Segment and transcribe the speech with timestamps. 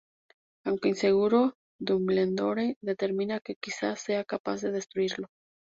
[0.65, 5.27] Aunque inseguro, Dumbledore determina que quizás sea capaz de destruirlo.